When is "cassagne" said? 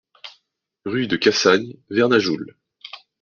1.15-1.75